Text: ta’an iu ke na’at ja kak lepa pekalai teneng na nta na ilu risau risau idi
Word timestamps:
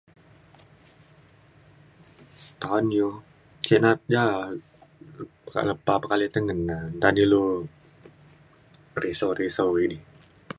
ta’an 2.59 2.85
iu 2.97 3.09
ke 3.65 3.75
na’at 3.83 4.01
ja 4.13 4.23
kak 5.51 5.65
lepa 5.69 5.93
pekalai 6.01 6.33
teneng 6.33 6.61
na 6.69 6.77
nta 6.97 7.07
na 7.11 7.21
ilu 7.25 7.43
risau 9.01 9.31
risau 9.39 9.71
idi 9.85 9.97